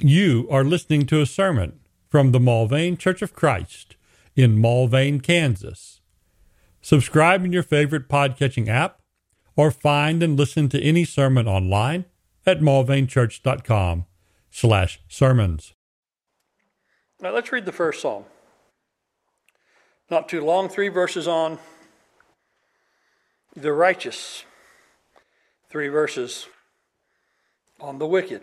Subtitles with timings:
[0.00, 3.96] You are listening to a sermon from the Mulvane Church of Christ
[4.36, 6.00] in Mulvane, Kansas.
[6.80, 9.00] Subscribe in your favorite podcatching app
[9.56, 12.04] or find and listen to any sermon online
[12.46, 14.06] at mulvanechurch.com
[14.52, 15.74] slash sermons.
[17.20, 18.24] Now let's read the first psalm.
[20.08, 21.58] Not too long, three verses on
[23.56, 24.44] the righteous,
[25.68, 26.46] three verses
[27.80, 28.42] on the wicked.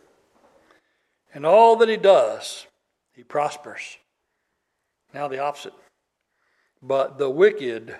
[1.33, 2.67] And all that he does,
[3.13, 3.97] he prospers.
[5.13, 5.73] Now the opposite.
[6.81, 7.95] But the wicked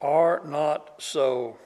[0.00, 1.58] are not so,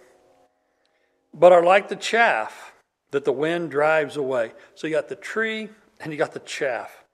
[1.32, 2.72] but are like the chaff
[3.10, 4.52] that the wind drives away.
[4.74, 5.68] So you got the tree
[6.00, 7.04] and you got the chaff.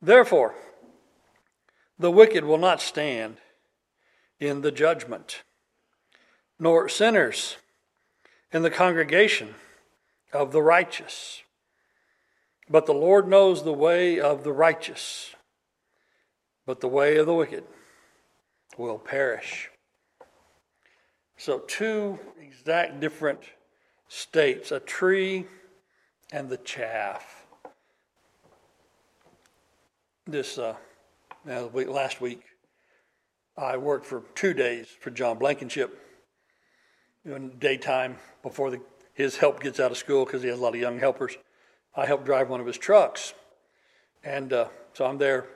[0.00, 0.54] Therefore,
[1.98, 3.38] the wicked will not stand
[4.38, 5.42] in the judgment,
[6.58, 7.56] nor sinners
[8.52, 9.54] in the congregation
[10.32, 11.42] of the righteous.
[12.70, 15.34] But the Lord knows the way of the righteous,
[16.66, 17.64] but the way of the wicked
[18.76, 19.70] will perish.
[21.36, 23.40] So, two exact different
[24.08, 25.46] states a tree
[26.32, 27.46] and the chaff.
[30.26, 30.74] This uh,
[31.46, 32.42] last week,
[33.56, 35.98] I worked for two days for John Blankenship
[37.24, 38.80] in daytime before the,
[39.14, 41.36] his help gets out of school because he has a lot of young helpers.
[41.98, 43.34] I help drive one of his trucks.
[44.22, 45.48] And uh, so I'm there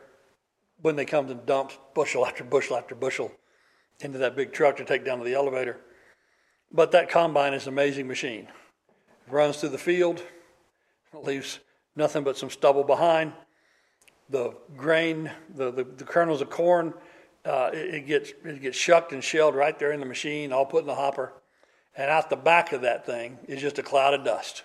[0.80, 3.30] when they come and dump bushel after bushel after bushel
[4.00, 5.78] into that big truck to take down to the elevator.
[6.72, 8.48] But that combine is an amazing machine.
[9.28, 10.20] It runs through the field,
[11.14, 11.60] leaves
[11.94, 13.34] nothing but some stubble behind.
[14.28, 16.92] The grain, the, the, the kernels of corn,
[17.44, 20.66] uh, it, it, gets, it gets shucked and shelled right there in the machine, all
[20.66, 21.34] put in the hopper.
[21.96, 24.64] And out the back of that thing is just a cloud of dust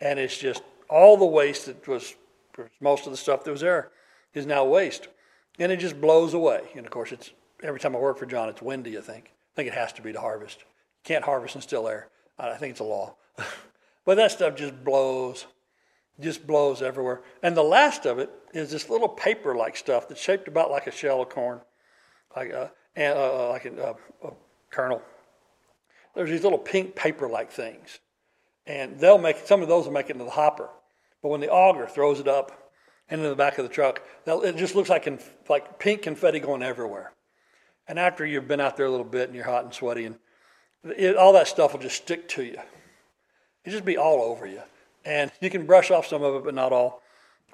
[0.00, 2.14] and it's just all the waste that was
[2.80, 3.90] most of the stuff that was there
[4.34, 5.08] is now waste,
[5.58, 6.62] and it just blows away.
[6.74, 7.30] And of course, it's
[7.62, 8.96] every time I work for John, it's windy.
[8.98, 10.60] I think I think it has to be to harvest.
[10.60, 12.08] You can't harvest in still air.
[12.38, 13.16] I think it's a law,
[14.04, 15.46] but that stuff just blows,
[16.20, 17.22] just blows everywhere.
[17.42, 20.92] And the last of it is this little paper-like stuff that's shaped about like a
[20.92, 21.60] shell of corn,
[22.36, 24.30] like a, uh, uh, like a, a
[24.70, 25.02] kernel.
[26.14, 27.98] There's these little pink paper-like things
[28.68, 30.68] and they'll make some of those will make it into the hopper.
[31.22, 32.70] But when the auger throws it up
[33.10, 35.08] into the back of the truck, it just looks like
[35.48, 37.12] like pink confetti going everywhere.
[37.88, 40.16] And after you've been out there a little bit and you're hot and sweaty, and
[40.84, 42.58] it, all that stuff will just stick to you.
[43.64, 44.62] It just be all over you,
[45.04, 47.02] and you can brush off some of it, but not all.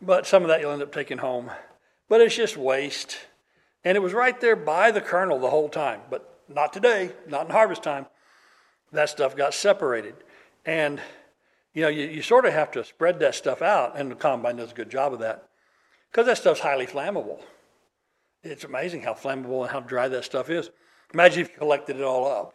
[0.03, 1.51] But some of that you'll end up taking home.
[2.09, 3.19] But it's just waste.
[3.85, 7.47] And it was right there by the kernel the whole time, but not today, not
[7.47, 8.07] in harvest time.
[8.93, 10.15] That stuff got separated.
[10.65, 11.01] And,
[11.73, 14.57] you know, you, you sort of have to spread that stuff out, and the combine
[14.57, 15.49] does a good job of that
[16.11, 17.41] because that stuff's highly flammable.
[18.43, 20.71] It's amazing how flammable and how dry that stuff is.
[21.13, 22.55] Imagine if you collected it all up.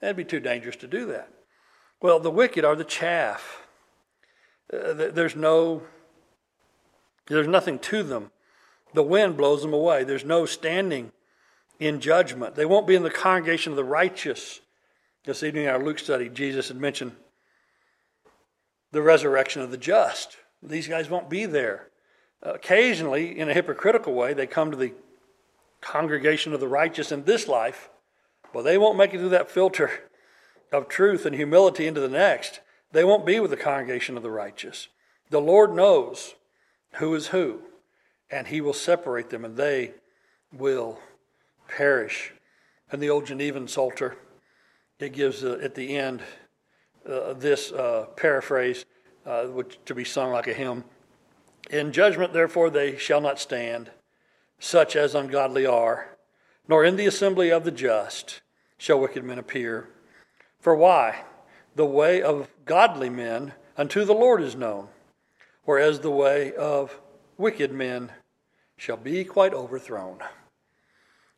[0.00, 1.30] That'd be too dangerous to do that.
[2.00, 3.66] Well, the wicked are the chaff.
[4.72, 5.82] Uh, there's no,
[7.28, 8.30] there's nothing to them.
[8.94, 10.04] The wind blows them away.
[10.04, 11.12] There's no standing
[11.80, 12.54] in judgment.
[12.54, 14.60] They won't be in the congregation of the righteous.
[15.24, 17.12] This evening in our Luke study, Jesus had mentioned
[18.96, 20.38] the resurrection of the just.
[20.62, 21.88] These guys won't be there.
[22.42, 24.94] Occasionally, in a hypocritical way, they come to the
[25.82, 27.90] congregation of the righteous in this life,
[28.54, 29.90] but they won't make it through that filter
[30.72, 32.60] of truth and humility into the next.
[32.92, 34.88] They won't be with the congregation of the righteous.
[35.28, 36.34] The Lord knows
[36.94, 37.60] who is who,
[38.30, 39.92] and He will separate them, and they
[40.50, 41.00] will
[41.68, 42.32] perish.
[42.90, 44.16] And the old Genevan Psalter,
[44.98, 46.22] it gives uh, at the end
[47.08, 48.84] uh, this uh, paraphrase,
[49.26, 50.84] uh, which to be sung like a hymn.
[51.70, 53.90] In judgment, therefore, they shall not stand,
[54.58, 56.16] such as ungodly are,
[56.68, 58.40] nor in the assembly of the just
[58.78, 59.88] shall wicked men appear.
[60.60, 61.24] For why?
[61.74, 64.88] The way of godly men unto the Lord is known,
[65.64, 67.00] whereas the way of
[67.36, 68.12] wicked men
[68.76, 70.20] shall be quite overthrown.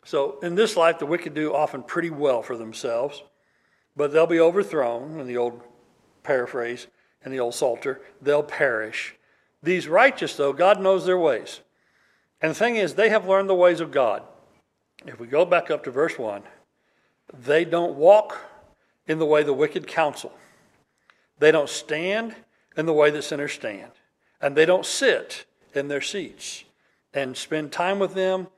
[0.05, 3.23] So, in this life, the wicked do often pretty well for themselves
[3.99, 5.61] but they'll be overthrown, in the old
[6.23, 6.87] paraphrase,
[7.25, 9.15] in the old Psalter, they'll perish.
[9.63, 11.61] These righteous, though, God knows their ways.
[12.41, 14.23] And the thing is, they have learned the ways of God.
[15.07, 16.43] If we go back up to verse 1,
[17.33, 18.39] they don't walk
[19.07, 20.33] in the way the wicked counsel.
[21.39, 22.35] They don't stand
[22.77, 23.91] in the way that sinners stand.
[24.41, 26.65] And they don't sit in their seats
[27.13, 28.49] and spend time with them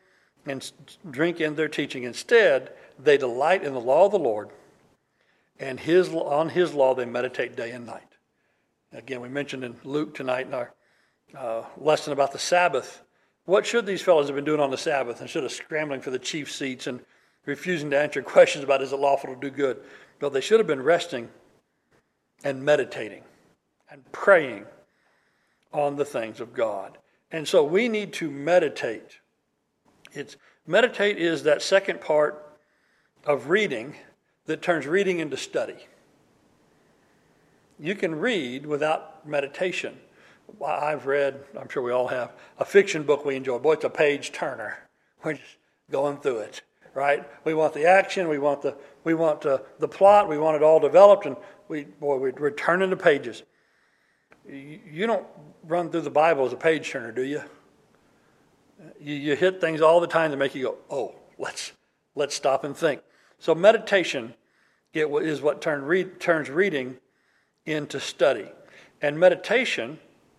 [0.47, 0.71] and
[1.11, 2.03] drink in their teaching.
[2.03, 4.51] Instead, they delight in the law of the Lord,
[5.59, 8.03] and his, on his law they meditate day and night.
[8.93, 10.75] Again, we mentioned in Luke tonight in our
[11.37, 13.03] uh, lesson about the Sabbath.
[13.45, 16.19] What should these fellows have been doing on the Sabbath instead of scrambling for the
[16.19, 17.01] chief seats and
[17.47, 19.79] refusing to answer questions about is it lawful to do good?
[20.21, 21.29] No, they should have been resting
[22.43, 23.23] and meditating
[23.91, 24.67] and praying
[25.73, 26.99] on the things of God.
[27.31, 29.19] And so we need to meditate.
[30.13, 30.37] It's
[30.67, 32.45] meditate is that second part
[33.25, 33.95] of reading
[34.47, 35.87] that turns reading into study.
[37.81, 39.97] You can read without meditation.
[40.65, 43.59] I've read, I'm sure we all have, a fiction book we enjoy.
[43.59, 44.77] Boy, it's a page turner.
[45.25, 45.57] We're just
[45.91, 46.63] going through it,
[46.93, 47.27] right?
[47.45, 50.63] We want the action, we want the we want uh, the plot, we want it
[50.63, 51.37] all developed, and
[51.69, 53.43] we boy, we're turning the pages.
[54.49, 55.27] You, don't
[55.65, 57.43] run through the Bible as a page turner, do you?
[58.99, 59.15] you?
[59.15, 61.73] You hit things all the time that make you go, oh, let's
[62.15, 63.03] let's stop and think.
[63.39, 64.35] So meditation
[64.93, 66.97] it is what turn, read, turns reading
[67.67, 68.51] into study,
[69.03, 69.99] and meditation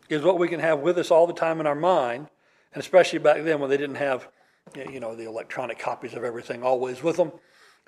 [0.09, 2.27] is what we can have with us all the time in our mind,
[2.73, 4.27] and especially back then when they didn't have,
[4.75, 7.31] you know, the electronic copies of everything always with them,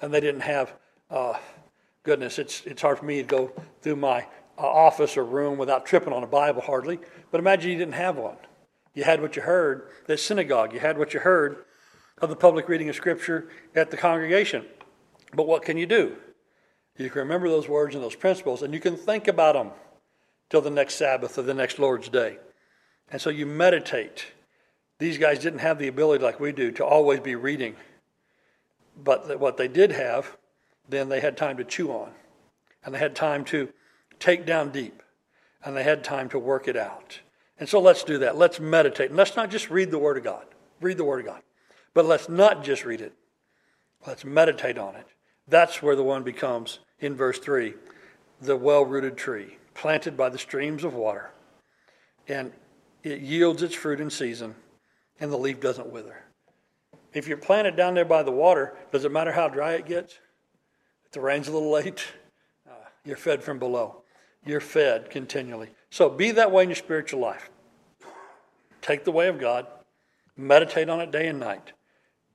[0.02, 0.74] and they didn't have,
[1.10, 1.38] uh,
[2.04, 3.52] goodness, it's it's hard for me to go
[3.82, 4.26] through my
[4.58, 7.00] uh, office or room without tripping on a Bible hardly.
[7.32, 8.38] But imagine you didn't have one.
[8.94, 10.74] You had what you heard at synagogue.
[10.74, 11.66] You had what you heard
[12.20, 14.66] of the public reading of Scripture at the congregation.
[15.34, 16.16] But what can you do?
[16.98, 19.72] You can remember those words and those principles, and you can think about them
[20.50, 22.38] till the next Sabbath or the next Lord's Day.
[23.10, 24.28] And so you meditate.
[25.00, 27.76] These guys didn't have the ability like we do to always be reading.
[29.04, 30.38] But what they did have,
[30.88, 32.12] then they had time to chew on.
[32.86, 33.70] And they had time to
[34.20, 35.02] take down deep.
[35.64, 37.20] And they had time to work it out.
[37.60, 38.38] And so let's do that.
[38.38, 39.10] Let's meditate.
[39.10, 40.46] And let's not just read the Word of God.
[40.82, 41.42] Read the Word of God.
[41.94, 43.14] But let's not just read it.
[44.06, 45.08] Let's meditate on it.
[45.48, 47.74] That's where the one becomes, in verse 3,
[48.42, 51.32] the well rooted tree planted by the streams of water,
[52.28, 52.52] and
[53.04, 54.56] it yields its fruit in season,
[55.20, 56.24] and the leaf doesn't wither.
[57.14, 60.20] If you're planted down there by the water, does it matter how dry it gets?
[61.06, 62.06] If the rain's a little late,
[62.70, 62.74] uh,
[63.06, 64.04] you're fed from below.
[64.46, 65.70] You're fed continually.
[65.90, 67.50] So be that way in your spiritual life.
[68.82, 69.68] Take the way of God,
[70.36, 71.72] meditate on it day and night,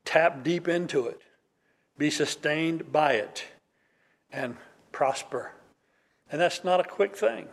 [0.05, 1.21] tap deep into it,
[1.99, 3.45] be sustained by it,
[4.33, 4.57] and
[4.93, 5.53] prosper
[6.31, 7.49] and that's not a quick thing.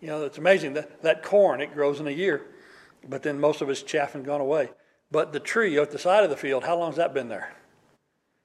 [0.00, 2.46] You know, it's amazing that that corn, it grows in a year,
[3.08, 4.70] but then most of it's chaff and gone away.
[5.10, 7.54] But the tree at the side of the field, how long has that been there?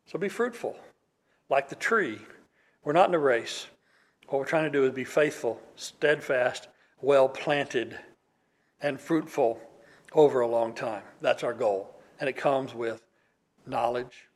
[0.05, 0.75] So be fruitful.
[1.49, 2.19] Like the tree,
[2.83, 3.67] we're not in a race.
[4.27, 6.67] What we're trying to do is be faithful, steadfast,
[7.01, 7.97] well planted,
[8.81, 9.59] and fruitful
[10.13, 11.03] over a long time.
[11.21, 11.95] That's our goal.
[12.19, 13.01] And it comes with
[13.65, 14.26] knowledge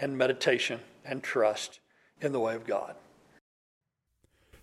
[0.00, 1.80] and meditation and trust
[2.20, 2.94] in the way of God.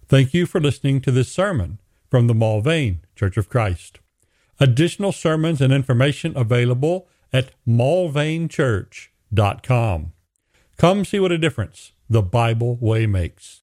[0.07, 1.80] Thank you for listening to this sermon
[2.10, 4.00] from the Mulvane Church of Christ.
[4.60, 10.13] Additional sermons and information available at mulvanechurch.com.
[10.77, 13.62] Come see what a difference the Bible way makes.